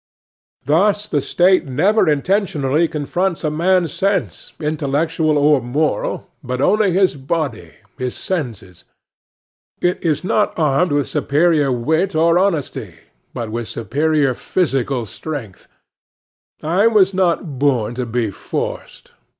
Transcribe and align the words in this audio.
Thus 0.65 1.07
the 1.07 1.21
state 1.21 1.67
never 1.67 2.09
intentionally 2.09 2.87
confronts 2.87 3.43
a 3.43 3.51
man's 3.51 3.93
sense, 3.93 4.51
intellectual 4.59 5.37
or 5.37 5.61
moral, 5.61 6.27
but 6.43 6.59
only 6.59 6.91
his 6.91 7.13
body, 7.13 7.73
his 7.99 8.15
senses. 8.17 8.83
It 9.79 10.03
is 10.03 10.23
not 10.23 10.57
armed 10.57 10.91
with 10.91 11.07
superior 11.07 11.71
wit 11.71 12.15
or 12.15 12.39
honesty, 12.39 12.95
but 13.31 13.51
with 13.51 13.67
superior 13.67 14.33
physical 14.33 15.05
strength. 15.05 15.67
I 16.63 16.87
was 16.87 17.13
not 17.13 17.59
born 17.59 17.93
to 17.93 18.07
be 18.07 18.31
forced. 18.31 19.11